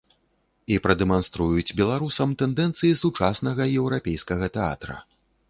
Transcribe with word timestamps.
І 0.75 0.77
прадэманструюць 0.85 1.75
беларусам 1.81 2.33
тэндэнцыі 2.41 2.91
сучаснага 3.03 3.69
еўрапейскага 3.83 4.53
тэатра. 4.59 4.99